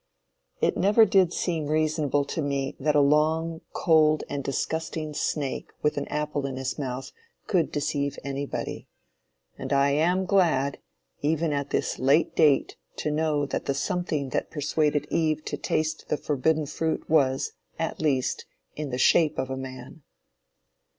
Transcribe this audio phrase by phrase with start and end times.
[0.61, 5.95] It never did seem reasonable to me that a long, cold and disgusting snake with
[5.95, 7.11] an apple in his mouth,
[7.45, 8.87] could deceive anybody;
[9.59, 10.79] and I am glad,
[11.21, 16.09] even at this late date to know that the something that persuaded Eve to taste
[16.09, 18.45] the forbidden fruit was, at least,
[18.75, 20.01] in the shape of a man.